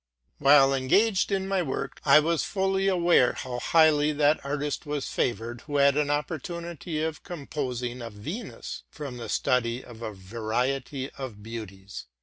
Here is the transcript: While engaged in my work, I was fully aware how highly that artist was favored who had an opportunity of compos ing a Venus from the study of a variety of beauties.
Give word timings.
While 0.39 0.73
engaged 0.73 1.31
in 1.31 1.47
my 1.47 1.61
work, 1.61 2.01
I 2.03 2.19
was 2.19 2.43
fully 2.43 2.87
aware 2.87 3.33
how 3.33 3.59
highly 3.59 4.11
that 4.13 4.43
artist 4.43 4.87
was 4.87 5.07
favored 5.07 5.61
who 5.67 5.77
had 5.77 5.95
an 5.95 6.09
opportunity 6.09 7.03
of 7.03 7.21
compos 7.23 7.83
ing 7.83 8.01
a 8.01 8.09
Venus 8.09 8.81
from 8.89 9.17
the 9.17 9.29
study 9.29 9.83
of 9.85 10.01
a 10.01 10.11
variety 10.11 11.11
of 11.19 11.43
beauties. 11.43 12.07